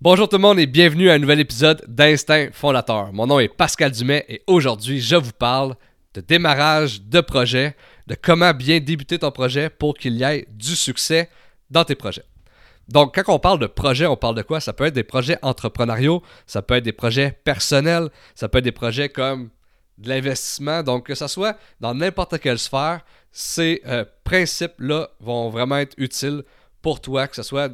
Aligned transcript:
Bonjour 0.00 0.28
tout 0.28 0.36
le 0.36 0.42
monde 0.42 0.60
et 0.60 0.66
bienvenue 0.66 1.10
à 1.10 1.14
un 1.14 1.18
nouvel 1.18 1.40
épisode 1.40 1.84
d'Instinct 1.88 2.50
Fondateur. 2.52 3.12
Mon 3.12 3.26
nom 3.26 3.40
est 3.40 3.48
Pascal 3.48 3.90
Dumais 3.90 4.24
et 4.28 4.44
aujourd'hui 4.46 5.00
je 5.00 5.16
vous 5.16 5.32
parle 5.32 5.74
de 6.14 6.20
démarrage 6.20 7.02
de 7.02 7.20
projet, 7.20 7.74
de 8.06 8.14
comment 8.14 8.54
bien 8.54 8.78
débuter 8.78 9.18
ton 9.18 9.32
projet 9.32 9.68
pour 9.68 9.94
qu'il 9.94 10.14
y 10.14 10.22
ait 10.22 10.46
du 10.52 10.76
succès 10.76 11.28
dans 11.68 11.84
tes 11.84 11.96
projets. 11.96 12.22
Donc 12.88 13.16
quand 13.16 13.34
on 13.34 13.40
parle 13.40 13.58
de 13.58 13.66
projet, 13.66 14.06
on 14.06 14.16
parle 14.16 14.36
de 14.36 14.42
quoi? 14.42 14.60
Ça 14.60 14.72
peut 14.72 14.84
être 14.84 14.94
des 14.94 15.02
projets 15.02 15.36
entrepreneuriaux, 15.42 16.22
ça 16.46 16.62
peut 16.62 16.76
être 16.76 16.84
des 16.84 16.92
projets 16.92 17.32
personnels, 17.42 18.08
ça 18.36 18.48
peut 18.48 18.58
être 18.58 18.64
des 18.64 18.70
projets 18.70 19.08
comme 19.08 19.50
de 19.98 20.08
l'investissement. 20.08 20.84
Donc 20.84 21.06
que 21.06 21.16
ce 21.16 21.26
soit 21.26 21.58
dans 21.80 21.92
n'importe 21.92 22.38
quelle 22.38 22.60
sphère, 22.60 23.00
ces 23.32 23.82
euh, 23.88 24.04
principes-là 24.22 25.08
vont 25.18 25.50
vraiment 25.50 25.78
être 25.78 25.94
utiles 25.98 26.44
pour 26.82 27.00
toi, 27.00 27.26
que 27.26 27.34
ce 27.34 27.42
soit 27.42 27.72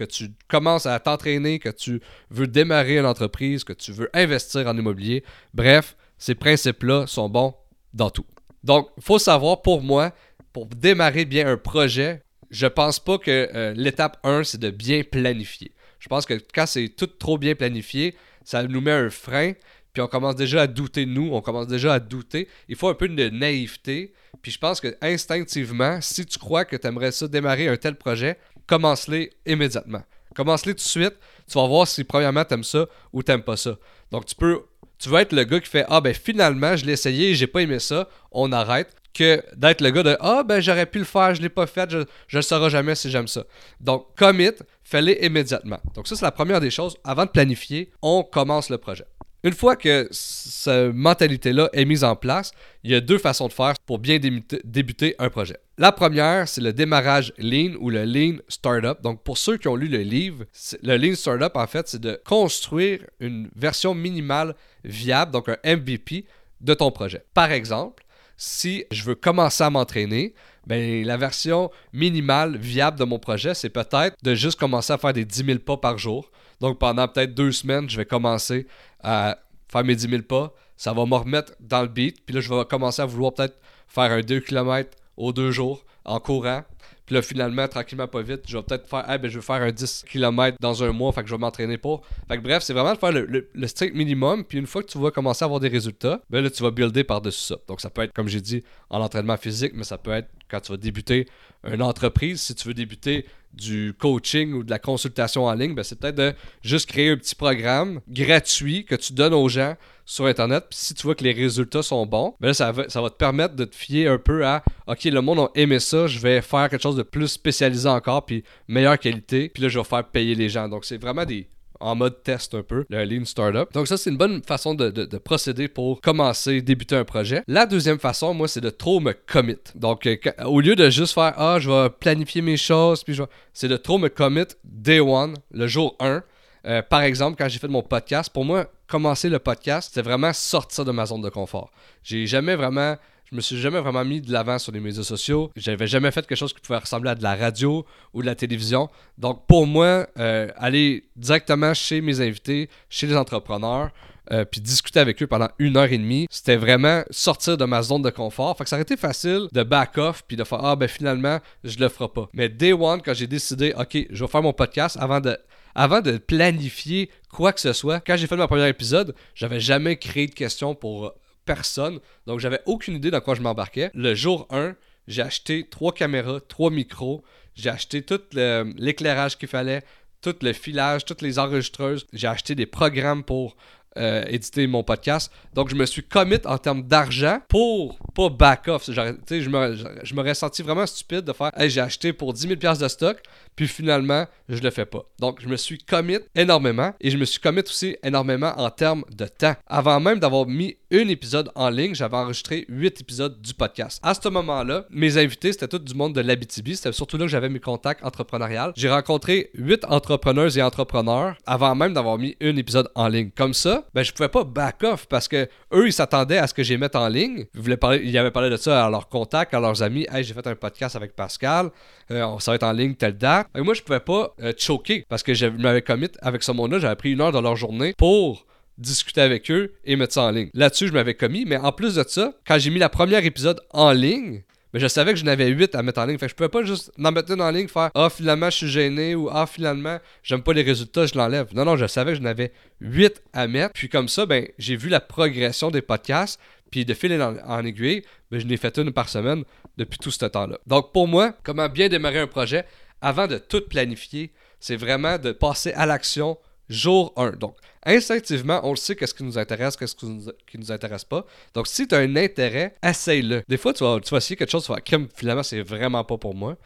que 0.00 0.04
tu 0.06 0.30
commences 0.48 0.86
à 0.86 0.98
t'entraîner, 0.98 1.58
que 1.58 1.68
tu 1.68 2.00
veux 2.30 2.46
démarrer 2.46 2.98
une 2.98 3.04
entreprise, 3.04 3.64
que 3.64 3.74
tu 3.74 3.92
veux 3.92 4.08
investir 4.14 4.66
en 4.66 4.74
immobilier. 4.76 5.22
Bref, 5.52 5.94
ces 6.16 6.34
principes-là 6.34 7.06
sont 7.06 7.28
bons 7.28 7.54
dans 7.92 8.08
tout. 8.08 8.24
Donc, 8.64 8.88
il 8.96 9.02
faut 9.02 9.18
savoir, 9.18 9.60
pour 9.60 9.82
moi, 9.82 10.12
pour 10.54 10.66
démarrer 10.66 11.26
bien 11.26 11.46
un 11.46 11.58
projet, 11.58 12.22
je 12.50 12.66
pense 12.66 12.98
pas 12.98 13.18
que 13.18 13.50
euh, 13.54 13.74
l'étape 13.76 14.18
1, 14.24 14.44
c'est 14.44 14.58
de 14.58 14.70
bien 14.70 15.02
planifier. 15.02 15.72
Je 15.98 16.08
pense 16.08 16.24
que 16.24 16.34
quand 16.54 16.64
c'est 16.64 16.88
tout 16.88 17.06
trop 17.06 17.36
bien 17.36 17.54
planifié, 17.54 18.16
ça 18.42 18.62
nous 18.62 18.80
met 18.80 18.92
un 18.92 19.10
frein, 19.10 19.52
puis 19.92 20.02
on 20.02 20.06
commence 20.06 20.36
déjà 20.36 20.62
à 20.62 20.66
douter 20.66 21.04
de 21.04 21.10
nous, 21.10 21.30
on 21.32 21.42
commence 21.42 21.66
déjà 21.66 21.94
à 21.94 22.00
douter. 22.00 22.48
Il 22.68 22.76
faut 22.76 22.88
un 22.88 22.94
peu 22.94 23.08
de 23.08 23.28
naïveté. 23.28 24.14
Puis 24.40 24.52
je 24.52 24.58
pense 24.58 24.80
que 24.80 24.96
instinctivement, 25.02 26.00
si 26.00 26.24
tu 26.24 26.38
crois 26.38 26.64
que 26.64 26.76
tu 26.76 26.86
aimerais 26.86 27.12
ça 27.12 27.28
démarrer 27.28 27.68
un 27.68 27.76
tel 27.76 27.96
projet, 27.96 28.38
commence-les 28.70 29.32
immédiatement. 29.46 30.02
Commence-les 30.36 30.74
tout 30.74 30.84
de 30.84 30.88
suite. 30.88 31.14
Tu 31.48 31.58
vas 31.58 31.66
voir 31.66 31.88
si 31.88 32.04
premièrement 32.04 32.44
t'aimes 32.44 32.62
ça 32.62 32.86
ou 33.12 33.24
t'aimes 33.24 33.42
pas 33.42 33.56
ça. 33.56 33.76
Donc 34.12 34.26
tu 34.26 34.36
peux, 34.36 34.60
tu 34.96 35.08
vas 35.08 35.22
être 35.22 35.32
le 35.32 35.42
gars 35.42 35.58
qui 35.58 35.68
fait 35.68 35.84
ah 35.88 36.00
ben 36.00 36.14
finalement 36.14 36.76
je 36.76 36.86
l'ai 36.86 36.92
essayé, 36.92 37.34
j'ai 37.34 37.48
pas 37.48 37.62
aimé 37.62 37.80
ça, 37.80 38.08
on 38.30 38.52
arrête. 38.52 38.94
Que 39.12 39.42
d'être 39.56 39.80
le 39.80 39.90
gars 39.90 40.04
de 40.04 40.16
ah 40.20 40.44
ben 40.44 40.60
j'aurais 40.60 40.86
pu 40.86 41.00
le 41.00 41.04
faire, 41.04 41.34
je 41.34 41.42
l'ai 41.42 41.48
pas 41.48 41.66
fait, 41.66 41.90
je, 41.90 42.04
le 42.32 42.42
saurai 42.42 42.70
jamais 42.70 42.94
si 42.94 43.10
j'aime 43.10 43.26
ça. 43.26 43.42
Donc 43.80 44.06
commit, 44.16 44.52
fais-les 44.84 45.18
immédiatement. 45.26 45.80
Donc 45.96 46.06
ça 46.06 46.14
c'est 46.14 46.24
la 46.24 46.30
première 46.30 46.60
des 46.60 46.70
choses. 46.70 46.96
Avant 47.02 47.24
de 47.24 47.30
planifier, 47.30 47.90
on 48.02 48.22
commence 48.22 48.70
le 48.70 48.78
projet. 48.78 49.06
Une 49.42 49.54
fois 49.54 49.74
que 49.74 50.06
cette 50.10 50.94
mentalité-là 50.94 51.70
est 51.72 51.86
mise 51.86 52.04
en 52.04 52.14
place, 52.14 52.52
il 52.84 52.90
y 52.90 52.94
a 52.94 53.00
deux 53.00 53.16
façons 53.16 53.48
de 53.48 53.52
faire 53.52 53.72
pour 53.86 53.98
bien 53.98 54.18
débuter 54.18 55.14
un 55.18 55.30
projet. 55.30 55.56
La 55.78 55.92
première, 55.92 56.46
c'est 56.46 56.60
le 56.60 56.74
démarrage 56.74 57.32
lean 57.38 57.74
ou 57.80 57.88
le 57.88 58.04
lean 58.04 58.36
startup. 58.48 59.00
Donc, 59.02 59.22
pour 59.22 59.38
ceux 59.38 59.56
qui 59.56 59.66
ont 59.68 59.76
lu 59.76 59.88
le 59.88 60.02
livre, 60.02 60.44
le 60.82 60.96
lean 60.98 61.14
startup, 61.14 61.56
en 61.56 61.66
fait, 61.66 61.88
c'est 61.88 62.00
de 62.00 62.20
construire 62.26 63.00
une 63.18 63.48
version 63.56 63.94
minimale 63.94 64.54
viable, 64.84 65.32
donc 65.32 65.48
un 65.48 65.56
MVP 65.64 66.26
de 66.60 66.74
ton 66.74 66.90
projet. 66.90 67.24
Par 67.32 67.50
exemple, 67.50 68.04
si 68.40 68.86
je 68.90 69.04
veux 69.04 69.14
commencer 69.14 69.62
à 69.62 69.68
m'entraîner, 69.68 70.34
ben, 70.66 71.04
la 71.04 71.18
version 71.18 71.70
minimale 71.92 72.56
viable 72.56 72.98
de 72.98 73.04
mon 73.04 73.18
projet, 73.18 73.52
c'est 73.52 73.68
peut-être 73.68 74.16
de 74.22 74.34
juste 74.34 74.58
commencer 74.58 74.94
à 74.94 74.98
faire 74.98 75.12
des 75.12 75.26
10 75.26 75.44
000 75.44 75.58
pas 75.58 75.76
par 75.76 75.98
jour. 75.98 76.30
Donc 76.58 76.78
pendant 76.78 77.06
peut-être 77.06 77.34
deux 77.34 77.52
semaines, 77.52 77.90
je 77.90 77.98
vais 77.98 78.06
commencer 78.06 78.66
à 79.02 79.38
faire 79.70 79.84
mes 79.84 79.94
10 79.94 80.08
000 80.08 80.22
pas. 80.22 80.54
Ça 80.78 80.94
va 80.94 81.04
me 81.04 81.16
remettre 81.16 81.52
dans 81.60 81.82
le 81.82 81.88
beat. 81.88 82.24
Puis 82.24 82.34
là, 82.34 82.40
je 82.40 82.48
vais 82.48 82.64
commencer 82.64 83.02
à 83.02 83.04
vouloir 83.04 83.34
peut-être 83.34 83.58
faire 83.86 84.10
un 84.10 84.22
2 84.22 84.40
km 84.40 84.96
aux 85.18 85.34
deux 85.34 85.50
jours 85.50 85.84
en 86.06 86.18
courant. 86.18 86.62
Puis 87.10 87.16
là, 87.16 87.22
finalement, 87.22 87.66
tranquillement, 87.66 88.06
pas 88.06 88.22
vite, 88.22 88.42
je 88.46 88.56
vais 88.56 88.62
peut-être 88.62 88.86
faire, 88.86 89.04
ben, 89.04 89.28
je 89.28 89.40
vais 89.40 89.44
faire 89.44 89.60
un 89.62 89.72
10 89.72 90.04
km 90.08 90.56
dans 90.60 90.84
un 90.84 90.92
mois, 90.92 91.10
fait 91.10 91.22
que 91.22 91.28
je 91.28 91.34
vais 91.34 91.40
m'entraîner 91.40 91.76
pour. 91.76 92.06
Fait 92.28 92.36
que 92.36 92.40
bref, 92.40 92.62
c'est 92.62 92.72
vraiment 92.72 92.92
de 92.94 92.98
faire 92.98 93.10
le, 93.10 93.66
strict 93.66 93.96
minimum. 93.96 94.44
Puis 94.44 94.58
une 94.58 94.68
fois 94.68 94.84
que 94.84 94.88
tu 94.88 94.96
vas 94.96 95.10
commencer 95.10 95.42
à 95.42 95.46
avoir 95.46 95.58
des 95.58 95.66
résultats, 95.66 96.22
ben 96.30 96.40
là, 96.40 96.48
tu 96.50 96.62
vas 96.62 96.70
builder 96.70 97.02
par-dessus 97.02 97.46
ça. 97.46 97.56
Donc 97.66 97.80
ça 97.80 97.90
peut 97.90 98.02
être, 98.02 98.12
comme 98.12 98.28
j'ai 98.28 98.40
dit, 98.40 98.62
en 98.90 99.00
entraînement 99.00 99.36
physique, 99.36 99.72
mais 99.74 99.82
ça 99.82 99.98
peut 99.98 100.12
être 100.12 100.28
quand 100.48 100.60
tu 100.60 100.70
vas 100.70 100.78
débuter 100.78 101.26
une 101.64 101.82
entreprise. 101.82 102.42
Si 102.42 102.54
tu 102.54 102.68
veux 102.68 102.74
débuter 102.74 103.26
du 103.52 103.94
coaching 103.98 104.52
ou 104.52 104.62
de 104.62 104.70
la 104.70 104.78
consultation 104.78 105.44
en 105.44 105.54
ligne, 105.54 105.74
ben, 105.74 105.82
c'est 105.82 105.98
peut-être 105.98 106.16
de 106.16 106.34
juste 106.62 106.88
créer 106.88 107.10
un 107.10 107.16
petit 107.16 107.34
programme 107.34 108.00
gratuit 108.08 108.84
que 108.84 108.94
tu 108.94 109.12
donnes 109.12 109.34
aux 109.34 109.48
gens 109.48 109.76
sur 110.04 110.26
Internet. 110.26 110.64
Puis 110.70 110.78
si 110.78 110.94
tu 110.94 111.02
vois 111.02 111.14
que 111.14 111.24
les 111.24 111.32
résultats 111.32 111.82
sont 111.82 112.04
bons, 112.06 112.34
ben 112.40 112.52
ça, 112.52 112.72
va, 112.72 112.88
ça 112.88 113.00
va 113.00 113.10
te 113.10 113.16
permettre 113.16 113.54
de 113.54 113.64
te 113.64 113.76
fier 113.76 114.08
un 114.08 114.18
peu 114.18 114.44
à 114.44 114.62
OK, 114.86 115.04
le 115.04 115.20
monde 115.20 115.38
a 115.38 115.50
aimé 115.54 115.78
ça, 115.78 116.06
je 116.06 116.18
vais 116.18 116.40
faire 116.40 116.68
quelque 116.68 116.82
chose 116.82 116.96
de 116.96 117.02
plus 117.02 117.28
spécialisé 117.28 117.88
encore, 117.88 118.24
puis 118.24 118.42
meilleure 118.68 118.98
qualité. 118.98 119.48
Puis 119.48 119.62
là, 119.62 119.68
je 119.68 119.78
vais 119.78 119.84
faire 119.84 120.04
payer 120.04 120.34
les 120.34 120.48
gens. 120.48 120.68
Donc, 120.68 120.84
c'est 120.84 120.98
vraiment 120.98 121.24
des 121.24 121.48
en 121.80 121.94
mode 121.94 122.22
test 122.22 122.54
un 122.54 122.62
peu, 122.62 122.84
le 122.88 123.04
Lean 123.04 123.24
Startup. 123.24 123.72
Donc 123.72 123.88
ça, 123.88 123.96
c'est 123.96 124.10
une 124.10 124.16
bonne 124.16 124.42
façon 124.42 124.74
de, 124.74 125.18
procéder 125.18 125.68
pour 125.68 126.00
commencer, 126.00 126.62
débuter 126.62 126.96
un 126.96 127.04
projet. 127.04 127.42
La 127.48 127.66
deuxième 127.66 127.98
façon, 127.98 128.34
moi, 128.34 128.48
c'est 128.48 128.60
de 128.60 128.70
trop 128.70 129.00
me 129.00 129.12
commit. 129.12 129.56
Donc, 129.74 130.06
euh, 130.06 130.16
au 130.44 130.60
lieu 130.60 130.76
de 130.76 130.90
juste 130.90 131.14
faire, 131.14 131.34
ah, 131.36 131.58
je 131.58 131.70
vais 131.70 131.90
planifier 131.90 132.42
mes 132.42 132.56
choses, 132.56 133.02
puis 133.02 133.14
je 133.14 133.22
c'est 133.52 133.68
de 133.68 133.76
trop 133.76 133.98
me 133.98 134.08
commit 134.08 134.46
day 134.64 135.00
one, 135.00 135.34
le 135.52 135.66
jour 135.66 135.96
1. 136.00 136.22
Euh, 136.66 136.82
par 136.82 137.02
exemple, 137.02 137.36
quand 137.38 137.48
j'ai 137.48 137.58
fait 137.58 137.68
mon 137.68 137.82
podcast, 137.82 138.30
pour 138.32 138.44
moi, 138.44 138.66
commencer 138.86 139.28
le 139.28 139.38
podcast, 139.38 139.90
c'est 139.94 140.02
vraiment 140.02 140.32
sortir 140.32 140.84
de 140.84 140.92
ma 140.92 141.06
zone 141.06 141.22
de 141.22 141.30
confort. 141.30 141.70
J'ai 142.02 142.26
jamais 142.26 142.54
vraiment 142.56 142.96
je 143.30 143.36
me 143.36 143.40
suis 143.40 143.60
jamais 143.60 143.78
vraiment 143.78 144.04
mis 144.04 144.20
de 144.20 144.32
l'avant 144.32 144.58
sur 144.58 144.72
les 144.72 144.80
médias 144.80 145.04
sociaux. 145.04 145.52
J'avais 145.54 145.86
jamais 145.86 146.10
fait 146.10 146.26
quelque 146.26 146.38
chose 146.38 146.52
qui 146.52 146.60
pouvait 146.60 146.78
ressembler 146.78 147.10
à 147.10 147.14
de 147.14 147.22
la 147.22 147.36
radio 147.36 147.86
ou 148.12 148.22
de 148.22 148.26
la 148.26 148.34
télévision. 148.34 148.88
Donc 149.18 149.46
pour 149.46 149.66
moi, 149.66 150.08
euh, 150.18 150.48
aller 150.56 151.04
directement 151.14 151.72
chez 151.72 152.00
mes 152.00 152.20
invités, 152.20 152.68
chez 152.88 153.06
les 153.06 153.16
entrepreneurs, 153.16 153.90
euh, 154.32 154.44
puis 154.44 154.60
discuter 154.60 154.98
avec 154.98 155.22
eux 155.22 155.28
pendant 155.28 155.48
une 155.60 155.76
heure 155.76 155.92
et 155.92 155.98
demie, 155.98 156.26
c'était 156.28 156.56
vraiment 156.56 157.02
sortir 157.10 157.56
de 157.56 157.64
ma 157.64 157.82
zone 157.82 158.02
de 158.02 158.10
confort. 158.10 158.56
Fait 158.58 158.64
que 158.64 158.70
ça 158.70 158.76
aurait 158.76 158.82
été 158.82 158.96
facile 158.96 159.46
de 159.52 159.62
back 159.62 159.96
off 159.98 160.24
puis 160.26 160.36
de 160.36 160.42
faire 160.42 160.64
ah 160.64 160.74
ben 160.74 160.88
finalement 160.88 161.38
je 161.62 161.78
le 161.78 161.88
ferai 161.88 162.08
pas. 162.08 162.28
Mais 162.32 162.48
day 162.48 162.72
one 162.72 163.00
quand 163.00 163.14
j'ai 163.14 163.28
décidé 163.28 163.72
ok 163.78 164.06
je 164.10 164.24
vais 164.24 164.30
faire 164.30 164.42
mon 164.42 164.52
podcast 164.52 164.96
avant 165.00 165.20
de 165.20 165.36
avant 165.76 166.00
de 166.00 166.18
planifier 166.18 167.10
quoi 167.30 167.52
que 167.52 167.60
ce 167.60 167.72
soit, 167.72 168.00
quand 168.00 168.16
j'ai 168.16 168.26
fait 168.26 168.36
mon 168.36 168.48
premier 168.48 168.68
épisode, 168.68 169.14
j'avais 169.36 169.60
jamais 169.60 169.96
créé 169.96 170.26
de 170.26 170.34
questions 170.34 170.74
pour 170.74 171.14
personne. 171.44 172.00
Donc, 172.26 172.40
j'avais 172.40 172.60
aucune 172.66 172.94
idée 172.94 173.10
dans 173.10 173.20
quoi 173.20 173.34
je 173.34 173.42
m'embarquais. 173.42 173.90
Le 173.94 174.14
jour 174.14 174.46
1, 174.50 174.74
j'ai 175.08 175.22
acheté 175.22 175.66
trois 175.68 175.92
caméras, 175.92 176.40
trois 176.40 176.70
micros. 176.70 177.24
J'ai 177.54 177.70
acheté 177.70 178.02
tout 178.02 178.20
l'éclairage 178.32 179.38
qu'il 179.38 179.48
fallait, 179.48 179.82
tout 180.20 180.36
le 180.42 180.52
filage, 180.52 181.04
toutes 181.04 181.22
les 181.22 181.38
enregistreuses. 181.38 182.06
J'ai 182.12 182.28
acheté 182.28 182.54
des 182.54 182.66
programmes 182.66 183.24
pour 183.24 183.56
euh, 183.96 184.24
éditer 184.28 184.66
mon 184.66 184.82
podcast. 184.82 185.32
Donc, 185.54 185.68
je 185.70 185.74
me 185.74 185.84
suis 185.86 186.02
commit 186.02 186.38
en 186.44 186.58
termes 186.58 186.82
d'argent 186.82 187.40
pour 187.48 187.98
pas 188.14 188.28
back 188.28 188.68
off. 188.68 188.88
Je 188.90 190.14
m'aurais 190.14 190.34
senti 190.34 190.62
vraiment 190.62 190.86
stupide 190.86 191.22
de 191.22 191.32
faire 191.32 191.50
j'ai 191.58 191.80
acheté 191.80 192.12
pour 192.12 192.32
10 192.32 192.56
000 192.60 192.74
de 192.74 192.88
stock, 192.88 193.18
puis 193.56 193.68
finalement, 193.68 194.26
je 194.48 194.60
le 194.62 194.70
fais 194.70 194.86
pas. 194.86 195.04
Donc, 195.18 195.40
je 195.40 195.48
me 195.48 195.56
suis 195.56 195.78
commit 195.78 196.18
énormément 196.34 196.92
et 197.00 197.10
je 197.10 197.16
me 197.16 197.24
suis 197.24 197.40
commit 197.40 197.62
aussi 197.62 197.96
énormément 198.02 198.52
en 198.56 198.70
termes 198.70 199.04
de 199.10 199.26
temps. 199.26 199.54
Avant 199.66 200.00
même 200.00 200.18
d'avoir 200.18 200.46
mis 200.46 200.76
un 200.92 201.08
épisode 201.08 201.50
en 201.54 201.70
ligne, 201.70 201.94
j'avais 201.94 202.16
enregistré 202.16 202.64
8 202.68 203.00
épisodes 203.00 203.40
du 203.40 203.54
podcast. 203.54 204.00
À 204.02 204.14
ce 204.14 204.28
moment-là, 204.28 204.86
mes 204.90 205.18
invités, 205.18 205.52
c'était 205.52 205.68
tout 205.68 205.78
du 205.78 205.94
monde 205.94 206.14
de 206.14 206.20
l'Abitibi. 206.20 206.76
C'était 206.76 206.92
surtout 206.92 207.16
là 207.16 207.24
que 207.24 207.30
j'avais 207.30 207.48
mes 207.48 207.60
contacts 207.60 208.04
entrepreneuriales. 208.04 208.72
J'ai 208.76 208.90
rencontré 208.90 209.50
8 209.54 209.84
entrepreneurs 209.88 210.56
et 210.56 210.62
entrepreneurs 210.62 211.36
avant 211.46 211.74
même 211.74 211.94
d'avoir 211.94 212.18
mis 212.18 212.36
un 212.40 212.56
épisode 212.56 212.88
en 212.94 213.08
ligne. 213.08 213.30
Comme 213.36 213.54
ça, 213.54 213.79
ben, 213.94 214.02
je 214.02 214.12
pouvais 214.12 214.28
pas 214.28 214.44
back 214.44 214.82
off 214.84 215.06
parce 215.06 215.28
que 215.28 215.48
eux, 215.72 215.86
ils 215.86 215.92
s'attendaient 215.92 216.38
à 216.38 216.46
ce 216.46 216.54
que 216.54 216.62
j'ai 216.62 216.76
mette 216.76 216.96
en 216.96 217.08
ligne. 217.08 217.46
Ils, 217.54 217.60
voulaient 217.60 217.76
parler, 217.76 218.00
ils 218.04 218.16
avaient 218.18 218.30
parlé 218.30 218.50
de 218.50 218.56
ça 218.56 218.86
à 218.86 218.90
leurs 218.90 219.08
contacts, 219.08 219.54
à 219.54 219.60
leurs 219.60 219.82
amis. 219.82 220.06
Hey, 220.12 220.24
j'ai 220.24 220.34
fait 220.34 220.46
un 220.46 220.54
podcast 220.54 220.96
avec 220.96 221.14
Pascal. 221.14 221.70
Euh, 222.10 222.38
ça 222.38 222.52
va 222.52 222.54
être 222.56 222.62
en 222.64 222.72
ligne 222.72 222.94
telle 222.94 223.16
date. 223.16 223.46
Et 223.54 223.60
moi, 223.60 223.74
je 223.74 223.82
pouvais 223.82 224.00
pas 224.00 224.34
euh, 224.42 224.52
choquer 224.56 225.04
parce 225.08 225.22
que 225.22 225.34
je 225.34 225.46
m'avais 225.46 225.82
commit 225.82 226.08
avec 226.22 226.42
ce 226.42 226.52
monde-là. 226.52 226.78
J'avais 226.78 226.96
pris 226.96 227.12
une 227.12 227.20
heure 227.20 227.32
de 227.32 227.38
leur 227.38 227.56
journée 227.56 227.94
pour 227.96 228.46
discuter 228.78 229.20
avec 229.20 229.50
eux 229.50 229.74
et 229.84 229.96
mettre 229.96 230.14
ça 230.14 230.22
en 230.22 230.30
ligne. 230.30 230.50
Là-dessus, 230.54 230.88
je 230.88 230.92
m'avais 230.92 231.14
commis, 231.14 231.44
mais 231.44 231.56
en 231.56 231.72
plus 231.72 231.96
de 231.96 232.04
ça, 232.06 232.32
quand 232.46 232.58
j'ai 232.58 232.70
mis 232.70 232.78
la 232.78 232.88
première 232.88 233.24
épisode 233.24 233.60
en 233.70 233.92
ligne, 233.92 234.42
mais 234.72 234.80
je 234.80 234.86
savais 234.86 235.12
que 235.12 235.18
j'en 235.18 235.26
avais 235.26 235.48
8 235.48 235.74
à 235.74 235.82
mettre 235.82 236.00
en 236.00 236.06
ligne. 236.06 236.18
Fait 236.18 236.26
que 236.26 236.30
je 236.30 236.36
pouvais 236.36 236.48
pas 236.48 236.62
juste 236.62 236.92
en 237.02 237.12
mettre 237.12 237.32
une 237.32 237.42
en 237.42 237.50
ligne, 237.50 237.68
faire 237.68 237.90
Ah, 237.94 238.08
finalement, 238.10 238.50
je 238.50 238.56
suis 238.56 238.68
gêné 238.68 239.14
ou 239.14 239.28
Ah, 239.30 239.46
finalement, 239.46 239.98
j'aime 240.22 240.42
pas 240.42 240.52
les 240.52 240.62
résultats, 240.62 241.06
je 241.06 241.16
l'enlève. 241.16 241.48
Non, 241.54 241.64
non, 241.64 241.76
je 241.76 241.86
savais 241.86 242.12
que 242.12 242.18
j'en 242.18 242.26
avais 242.26 242.52
8 242.80 243.22
à 243.32 243.46
mettre. 243.48 243.72
Puis 243.72 243.88
comme 243.88 244.08
ça, 244.08 244.26
ben, 244.26 244.46
j'ai 244.58 244.76
vu 244.76 244.88
la 244.88 245.00
progression 245.00 245.70
des 245.70 245.82
podcasts. 245.82 246.40
Puis 246.70 246.84
de 246.84 246.94
fil 246.94 247.20
en, 247.20 247.64
aiguille, 247.64 248.04
ben, 248.30 248.38
je 248.38 248.46
n'ai 248.46 248.56
fait 248.56 248.78
une 248.78 248.92
par 248.92 249.08
semaine 249.08 249.42
depuis 249.76 249.98
tout 249.98 250.12
ce 250.12 250.24
temps-là. 250.24 250.58
Donc 250.66 250.92
pour 250.92 251.08
moi, 251.08 251.34
comment 251.42 251.68
bien 251.68 251.88
démarrer 251.88 252.20
un 252.20 252.28
projet 252.28 252.64
avant 253.00 253.26
de 253.26 253.38
tout 253.38 253.62
planifier, 253.62 254.32
c'est 254.60 254.76
vraiment 254.76 255.18
de 255.18 255.32
passer 255.32 255.72
à 255.72 255.86
l'action 255.86 256.38
jour 256.70 257.12
1. 257.16 257.32
Donc, 257.32 257.56
instinctivement, 257.84 258.60
on 258.62 258.70
le 258.70 258.76
sait 258.76 258.96
qu'est-ce 258.96 259.12
qui 259.12 259.24
nous 259.24 259.36
intéresse, 259.36 259.76
qu'est-ce 259.76 259.94
qui 259.94 260.06
nous, 260.06 260.32
nous 260.54 260.72
intéresse 260.72 261.04
pas. 261.04 261.26
Donc, 261.52 261.66
si 261.66 261.86
tu 261.86 261.94
as 261.94 261.98
un 261.98 262.16
intérêt, 262.16 262.76
essaye-le. 262.82 263.42
Des 263.46 263.58
fois, 263.58 263.74
tu 263.74 263.84
vas, 263.84 264.00
tu 264.00 264.14
essayer 264.14 264.36
quelque 264.36 264.50
chose, 264.50 264.64
tu 264.64 264.72
vas 264.72 264.80
crème, 264.80 265.08
finalement, 265.14 265.42
c'est 265.42 265.60
vraiment 265.60 266.04
pas 266.04 266.16
pour 266.16 266.34
moi. 266.34 266.56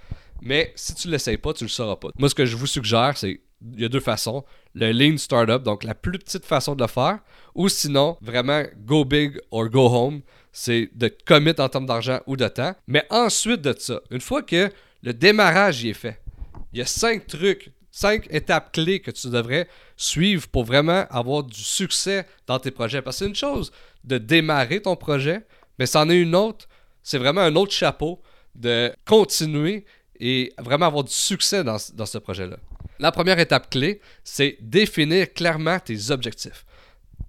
Mais 0.43 0.73
si 0.77 0.95
tu 0.95 1.09
l'essayes 1.09 1.39
pas, 1.39 1.53
tu 1.53 1.65
le 1.65 1.71
sauras 1.71 1.97
pas. 1.97 2.09
Moi, 2.19 2.29
ce 2.29 2.35
que 2.35 2.45
je 2.45 2.56
vous 2.56 2.67
suggère, 2.67 3.17
c'est 3.17 3.41
il 3.73 3.81
y 3.81 3.85
a 3.85 3.89
deux 3.89 4.01
façons. 4.01 4.45
Le 4.75 4.93
lean 4.93 5.17
startup, 5.17 5.62
donc 5.62 5.85
la 5.85 5.95
plus 5.95 6.19
petite 6.19 6.45
façon 6.45 6.75
de 6.75 6.83
le 6.83 6.89
faire, 6.89 7.21
ou 7.55 7.69
sinon, 7.69 8.19
vraiment 8.21 8.62
go 8.85 9.05
big 9.05 9.41
or 9.51 9.69
go 9.69 9.87
home, 9.87 10.21
c'est 10.53 10.91
de 10.95 11.09
commit 11.09 11.55
en 11.59 11.69
termes 11.69 11.87
d'argent 11.87 12.21
ou 12.27 12.37
de 12.37 12.49
temps. 12.49 12.75
Mais 12.87 13.05
ensuite 13.11 13.62
de 13.62 13.75
ça, 13.79 14.01
une 14.11 14.21
fois 14.21 14.43
que 14.43 14.71
le 15.03 15.15
démarrage 15.15 15.83
y 15.83 15.91
est 15.91 15.95
fait, 15.95 16.21
il 16.73 16.79
y 16.81 16.83
a 16.83 16.87
cinq 16.87 17.27
trucs, 17.27 17.71
cinq 17.94 18.26
étapes 18.31 18.73
clés 18.73 18.99
que 18.99 19.12
tu 19.12 19.29
devrais 19.29 19.69
suivre 19.96 20.49
pour 20.49 20.64
vraiment 20.64 21.05
avoir 21.11 21.44
du 21.44 21.61
succès 21.61 22.26
dans 22.49 22.58
tes 22.58 22.73
projets. 22.73 23.00
Parce 23.02 23.19
que 23.19 23.25
c'est 23.25 23.29
une 23.29 23.37
chose 23.37 23.70
de 24.02 24.19
démarrer 24.19 24.82
ton 24.82 24.96
projet, 24.96 25.46
mais 25.79 25.87
c'en 25.87 26.11
est 26.11 26.19
une 26.19 26.35
autre, 26.35 26.67
c'est 27.05 27.19
vraiment 27.19 27.43
un 27.43 27.55
autre 27.55 27.73
chapeau 27.73 28.20
de 28.56 28.93
continuer 29.05 29.85
et 30.19 30.52
vraiment 30.58 30.87
avoir 30.87 31.05
du 31.05 31.12
succès 31.12 31.62
dans, 31.62 31.79
ce 31.79 32.19
projet-là. 32.19 32.56
La 32.99 33.12
première 33.12 33.38
étape 33.38 33.70
clé, 33.70 34.00
c'est 34.25 34.58
définir 34.61 35.32
clairement 35.32 35.79
tes 35.79 36.11
objectifs. 36.11 36.67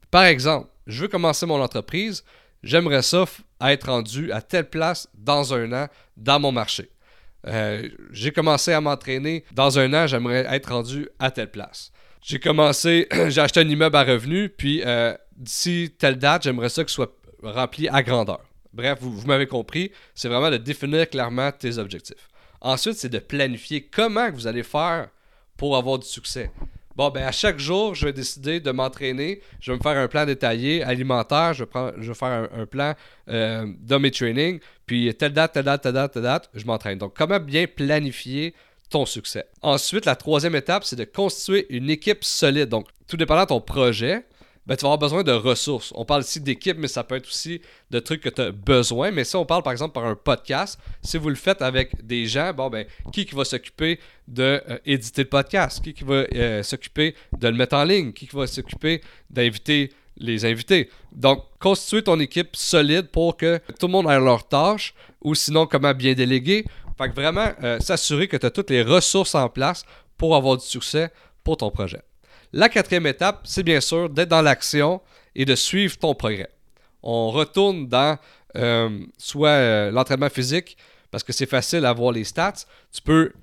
Par 0.10 0.24
exemple, 0.24 0.70
je 0.88 1.04
veux 1.04 1.08
commencer 1.08 1.46
mon 1.46 1.62
entreprise, 1.62 2.24
j'aimerais 2.64 3.04
ça 3.04 3.26
être 3.62 3.88
rendu 3.88 4.32
à 4.32 4.42
telle 4.42 4.70
place 4.70 5.08
dans 5.14 5.54
un 5.54 5.72
an 5.74 5.88
dans 6.18 6.40
mon 6.40 6.52
marché. 6.52 6.90
Euh, 7.48 7.90
j'ai 8.12 8.32
commencé 8.32 8.74
à 8.74 8.82
m'entraîner. 8.82 9.44
Dans 9.52 9.78
un 9.80 9.94
an, 9.94 10.08
j'aimerais 10.08 10.46
être 10.50 10.72
rendu 10.74 11.08
à 11.20 11.32
telle 11.32 11.52
place. 11.52 11.92
J'ai 12.22 12.40
commencé, 12.40 13.08
j'ai 13.28 13.42
acheté 13.42 13.60
un 13.60 13.70
immeuble 13.70 13.96
à 13.96 14.04
revenu, 14.04 14.50
puis 14.50 14.82
euh, 14.86 15.16
d'ici 15.36 15.94
telle 15.98 16.18
date, 16.18 16.44
j'aimerais 16.44 16.70
ça 16.70 16.84
qu'il 16.84 16.92
soit 16.94 17.16
rempli 17.44 17.88
à 17.88 18.02
grandeur. 18.02 18.42
Bref, 18.74 18.98
vous, 19.00 19.26
m'avez 19.26 19.48
compris, 19.48 19.92
c'est 20.16 20.28
vraiment 20.28 20.50
de 20.50 20.58
définir 20.58 21.10
clairement 21.10 21.52
tes 21.52 21.78
objectifs. 21.78 22.28
Ensuite, 22.60 22.96
c'est 22.96 23.10
de 23.10 23.20
planifier 23.20 23.84
comment 23.86 24.30
vous 24.32 24.48
allez 24.48 24.64
faire 24.64 25.10
pour 25.56 25.78
avoir 25.78 26.00
du 26.00 26.08
succès. 26.08 26.52
Bon, 26.96 27.10
ben 27.10 27.26
à 27.26 27.32
chaque 27.32 27.60
jour, 27.60 27.94
je 27.94 28.06
vais 28.06 28.14
décider 28.14 28.62
de 28.62 28.72
m'entraîner. 28.72 29.42
Je 29.60 29.72
vais 29.72 29.78
me 29.78 29.84
faire 29.84 29.98
un 29.98 30.08
plan 30.08 30.26
détaillé 30.26 30.82
alimentaire. 30.82 31.54
Je 31.54 31.66
vais, 31.66 31.70
je 32.00 32.08
vais 32.08 32.14
faire 32.14 32.48
un, 32.54 32.66
plan 32.66 32.94
euh, 33.28 33.66
de 33.80 33.98
mes 33.98 34.12
trainings. 34.12 34.60
Puis 34.86 35.14
telle 35.16 35.34
date, 35.34 35.54
telle 35.54 35.66
date, 35.66 35.84
telle 35.84 35.94
date, 35.94 36.14
telle 36.14 36.24
date, 36.24 36.50
je 36.54 36.66
m'entraîne. 36.66 36.98
Donc, 36.98 37.14
comment 37.18 37.40
bien 37.40 37.66
planifier 37.68 38.54
ton 38.90 39.06
succès? 39.06 39.46
Ensuite, 39.62 40.06
la 40.06 40.16
troisième 40.16 40.56
étape, 40.56 40.86
c'est 40.86 40.96
de 40.96 41.04
constituer 41.04 41.66
une 41.70 41.90
équipe 41.90 42.24
solide. 42.24 42.70
Donc, 42.70 42.88
tout 43.08 43.18
dépendant 43.18 43.44
de 43.44 43.48
ton 43.48 43.62
projet, 43.62 44.24
ben, 44.66 44.76
tu 44.76 44.82
vas 44.82 44.88
avoir 44.88 44.98
besoin 44.98 45.24
de 45.24 45.32
ressources. 45.32 45.92
On 45.96 46.06
parle 46.06 46.22
ici 46.22 46.40
d'équipe, 46.42 46.78
mais 46.78 46.88
ça 46.88 47.04
peut 47.04 47.16
être 47.16 47.28
aussi 47.28 47.62
de 47.92 48.00
trucs 48.00 48.22
que 48.22 48.30
tu 48.30 48.42
as 48.42 48.52
besoin. 48.52 49.12
Mais 49.12 49.24
si 49.24 49.36
on 49.36 49.46
parle 49.46 49.62
par 49.62 49.72
exemple 49.72 49.94
par 49.94 50.06
un 50.06 50.16
podcast, 50.16 50.80
si 51.04 51.18
vous 51.18 51.30
le 51.30 51.36
faites 51.36 51.62
avec 51.62 52.06
des 52.06 52.26
gens, 52.26 52.52
bon 52.54 52.70
ben, 52.70 52.86
qui, 53.14 53.26
qui 53.26 53.36
va 53.36 53.46
s'occuper 53.46 54.00
d'éditer 54.28 55.24
le 55.24 55.30
podcast? 55.30 55.84
Qui, 55.84 55.94
qui 55.94 56.04
va 56.04 56.26
euh, 56.34 56.64
s'occuper 56.64 57.16
de 57.38 57.48
le 57.48 57.54
mettre 57.54 57.76
en 57.76 57.84
ligne? 57.84 58.12
Qui, 58.12 58.28
qui 58.28 58.36
va 58.36 58.48
s'occuper 58.48 59.02
d'inviter 59.30 59.92
les 60.18 60.46
invités? 60.46 60.90
Donc, 61.12 61.44
constituer 61.60 62.02
ton 62.02 62.20
équipe 62.20 62.56
solide 62.56 63.08
pour 63.10 63.38
que 63.38 63.60
tout 63.80 63.86
le 63.88 63.92
monde 63.92 64.08
ait 64.08 64.20
leur 64.20 64.48
tâche, 64.48 64.94
ou 65.22 65.36
sinon 65.36 65.68
comment 65.68 65.94
bien 65.94 66.14
déléguer. 66.14 66.66
Fait 66.98 67.10
que 67.10 67.14
vraiment, 67.14 67.50
euh, 67.64 67.80
s'assurer 67.80 68.28
que 68.28 68.38
tu 68.38 68.46
as 68.46 68.52
toutes 68.52 68.70
les 68.70 68.82
ressources 68.82 69.36
en 69.36 69.50
place 69.50 69.84
pour 70.18 70.36
avoir 70.36 70.58
du 70.58 70.66
succès 70.66 71.12
pour 71.44 71.58
ton 71.58 71.70
projet. 71.70 72.02
La 72.54 72.70
quatrième 72.70 73.08
étape, 73.08 73.42
c'est 73.44 73.64
bien 73.64 73.82
sûr 73.82 74.10
d'être 74.10 74.30
dans 74.30 74.42
l'action 74.42 75.02
et 75.36 75.46
de 75.46 75.56
suivre 75.56 75.98
ton 75.98 76.16
progrès. 76.16 76.50
On 77.04 77.30
retourne 77.30 77.88
dans 77.88 78.18
euh, 78.58 79.00
soit 79.18 79.50
euh, 79.50 79.92
l'entraînement 79.92 80.30
physique, 80.30 80.78
parce 81.12 81.24
que 81.24 81.34
c'est 81.34 81.46
facile 81.46 81.86
à 81.86 81.94
voir 81.94 82.12
les 82.14 82.24
stats. 82.24 82.66
Tu 82.92 83.02
peux, 83.02 83.34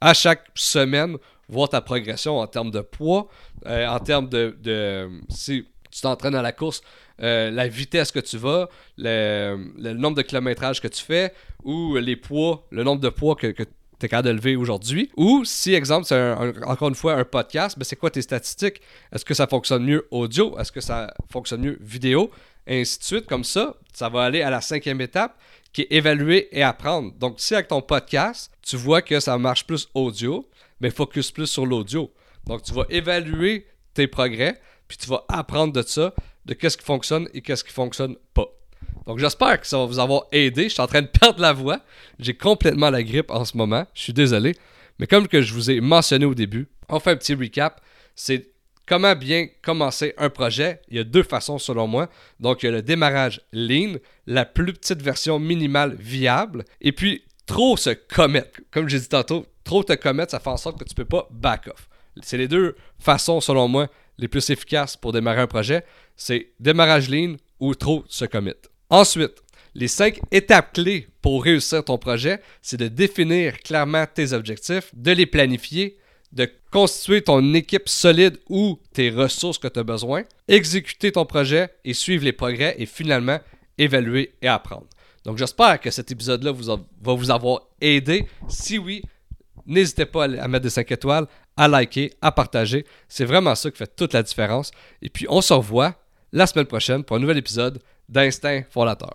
à 0.00 0.14
chaque 0.14 0.44
semaine, 0.54 1.16
voir 1.48 1.68
ta 1.68 1.80
progression 1.80 2.38
en 2.38 2.46
termes 2.46 2.70
de 2.70 2.80
poids, 2.80 3.28
euh, 3.66 3.86
en 3.86 3.98
termes 3.98 4.28
de, 4.28 5.10
si 5.28 5.66
tu 5.90 6.00
t'entraînes 6.00 6.34
à 6.34 6.42
la 6.42 6.52
course, 6.52 6.82
la 7.18 7.68
vitesse 7.68 8.10
que 8.10 8.18
tu 8.18 8.36
vas, 8.36 8.68
le, 8.96 9.92
nombre 9.92 10.16
de 10.16 10.22
kilométrages 10.22 10.80
que 10.80 10.88
tu 10.88 11.04
fais, 11.04 11.32
ou 11.62 11.96
les 11.96 12.16
poids, 12.16 12.66
le 12.70 12.82
nombre 12.82 13.00
de 13.00 13.10
poids 13.10 13.36
que, 13.36 13.48
que 13.48 13.62
tu 14.08 14.14
es 14.14 14.22
de 14.22 14.30
lever 14.30 14.56
aujourd'hui. 14.56 15.10
Ou 15.16 15.44
si, 15.44 15.74
exemple, 15.74 16.06
c'est 16.06 16.32
encore 16.64 16.88
une 16.88 16.94
fois 16.94 17.14
un 17.14 17.24
podcast, 17.24 17.78
ben 17.78 17.84
c'est 17.84 17.96
quoi 17.96 18.10
tes 18.10 18.22
statistiques? 18.22 18.80
Est-ce 19.12 19.24
que 19.24 19.34
ça 19.34 19.46
fonctionne 19.46 19.84
mieux 19.84 20.06
audio? 20.10 20.58
Est-ce 20.58 20.72
que 20.72 20.80
ça 20.80 21.12
fonctionne 21.30 21.62
mieux 21.62 21.78
vidéo? 21.80 22.30
Et 22.66 22.80
ainsi 22.80 22.98
de 22.98 23.04
suite. 23.04 23.26
Comme 23.26 23.44
ça, 23.44 23.76
ça 23.92 24.08
va 24.08 24.22
aller 24.22 24.42
à 24.42 24.50
la 24.50 24.60
cinquième 24.60 25.00
étape 25.00 25.36
qui 25.72 25.82
est 25.82 25.92
évaluer 25.92 26.48
et 26.52 26.62
apprendre. 26.62 27.12
Donc, 27.14 27.36
si 27.38 27.54
avec 27.54 27.68
ton 27.68 27.80
podcast, 27.80 28.52
tu 28.62 28.76
vois 28.76 29.02
que 29.02 29.20
ça 29.20 29.36
marche 29.38 29.66
plus 29.66 29.88
audio, 29.94 30.48
mais 30.80 30.88
ben, 30.88 30.94
focus 30.94 31.30
plus 31.30 31.46
sur 31.46 31.66
l'audio. 31.66 32.12
Donc, 32.46 32.62
tu 32.62 32.72
vas 32.72 32.84
évaluer 32.90 33.66
tes 33.94 34.06
progrès, 34.06 34.60
puis 34.88 34.98
tu 34.98 35.08
vas 35.08 35.24
apprendre 35.28 35.72
de 35.72 35.82
ça, 35.82 36.14
de 36.44 36.54
qu'est-ce 36.54 36.76
qui 36.76 36.84
fonctionne 36.84 37.28
et 37.34 37.40
qu'est-ce 37.40 37.64
qui 37.64 37.72
fonctionne 37.72 38.16
pas. 38.34 38.46
Donc 39.06 39.18
j'espère 39.18 39.60
que 39.60 39.66
ça 39.66 39.78
va 39.78 39.86
vous 39.86 39.98
avoir 39.98 40.24
aidé. 40.32 40.64
Je 40.64 40.68
suis 40.70 40.80
en 40.80 40.86
train 40.86 41.02
de 41.02 41.06
perdre 41.06 41.40
la 41.40 41.52
voix. 41.52 41.80
J'ai 42.18 42.34
complètement 42.34 42.90
la 42.90 43.02
grippe 43.02 43.30
en 43.30 43.44
ce 43.44 43.56
moment. 43.56 43.86
Je 43.94 44.02
suis 44.02 44.12
désolé. 44.12 44.56
Mais 44.98 45.06
comme 45.06 45.28
que 45.28 45.42
je 45.42 45.52
vous 45.52 45.70
ai 45.70 45.80
mentionné 45.80 46.24
au 46.24 46.34
début, 46.34 46.68
on 46.88 47.00
fait 47.00 47.10
un 47.10 47.16
petit 47.16 47.34
recap. 47.34 47.80
C'est 48.14 48.50
comment 48.86 49.16
bien 49.16 49.48
commencer 49.62 50.14
un 50.18 50.30
projet. 50.30 50.80
Il 50.88 50.96
y 50.96 51.00
a 51.00 51.04
deux 51.04 51.22
façons 51.22 51.58
selon 51.58 51.86
moi. 51.86 52.08
Donc 52.40 52.62
il 52.62 52.66
y 52.66 52.68
a 52.68 52.72
le 52.72 52.82
démarrage 52.82 53.40
lean, 53.52 53.96
la 54.26 54.44
plus 54.44 54.72
petite 54.72 55.02
version 55.02 55.38
minimale 55.38 55.96
viable. 55.98 56.64
Et 56.80 56.92
puis 56.92 57.24
trop 57.46 57.76
se 57.76 57.90
commettre. 57.90 58.60
Comme 58.70 58.88
j'ai 58.88 59.00
dit 59.00 59.08
tantôt, 59.08 59.46
trop 59.64 59.82
te 59.82 59.94
commettre, 59.94 60.30
ça 60.32 60.40
fait 60.40 60.50
en 60.50 60.56
sorte 60.56 60.78
que 60.78 60.84
tu 60.84 60.92
ne 60.92 61.02
peux 61.02 61.08
pas 61.08 61.28
back 61.30 61.68
off. 61.68 61.88
C'est 62.22 62.36
les 62.36 62.48
deux 62.48 62.76
façons 62.98 63.40
selon 63.40 63.68
moi 63.68 63.88
les 64.18 64.28
plus 64.28 64.50
efficaces 64.50 64.96
pour 64.96 65.12
démarrer 65.12 65.40
un 65.40 65.46
projet. 65.46 65.84
C'est 66.16 66.52
démarrage 66.60 67.08
lean 67.08 67.36
ou 67.58 67.74
trop 67.74 68.04
se 68.08 68.24
commettre. 68.24 68.71
Ensuite, 68.92 69.42
les 69.74 69.88
cinq 69.88 70.20
étapes 70.30 70.74
clés 70.74 71.08
pour 71.22 71.42
réussir 71.42 71.82
ton 71.82 71.96
projet, 71.96 72.42
c'est 72.60 72.76
de 72.76 72.88
définir 72.88 73.58
clairement 73.60 74.04
tes 74.06 74.34
objectifs, 74.34 74.90
de 74.92 75.12
les 75.12 75.24
planifier, 75.24 75.96
de 76.30 76.46
constituer 76.70 77.22
ton 77.22 77.54
équipe 77.54 77.88
solide 77.88 78.36
ou 78.50 78.78
tes 78.92 79.08
ressources 79.08 79.56
que 79.56 79.68
tu 79.68 79.80
as 79.80 79.82
besoin, 79.82 80.24
exécuter 80.46 81.10
ton 81.10 81.24
projet 81.24 81.70
et 81.86 81.94
suivre 81.94 82.26
les 82.26 82.34
progrès 82.34 82.74
et 82.76 82.84
finalement 82.84 83.40
évaluer 83.78 84.34
et 84.42 84.48
apprendre. 84.48 84.86
Donc 85.24 85.38
j'espère 85.38 85.80
que 85.80 85.90
cet 85.90 86.10
épisode-là 86.10 86.52
va 86.52 87.14
vous 87.14 87.30
avoir 87.30 87.62
aidé. 87.80 88.26
Si 88.46 88.76
oui, 88.76 89.00
n'hésitez 89.64 90.04
pas 90.04 90.24
à 90.24 90.48
mettre 90.48 90.64
des 90.64 90.70
5 90.70 90.92
étoiles, 90.92 91.26
à 91.56 91.66
liker, 91.66 92.12
à 92.20 92.30
partager. 92.30 92.84
C'est 93.08 93.24
vraiment 93.24 93.54
ça 93.54 93.70
qui 93.70 93.78
fait 93.78 93.96
toute 93.96 94.12
la 94.12 94.22
différence. 94.22 94.70
Et 95.00 95.08
puis 95.08 95.24
on 95.30 95.40
se 95.40 95.54
revoit 95.54 95.94
la 96.30 96.46
semaine 96.46 96.66
prochaine 96.66 97.04
pour 97.04 97.16
un 97.16 97.20
nouvel 97.20 97.38
épisode 97.38 97.80
d'instinct 98.08 98.70
fondateur. 98.70 99.14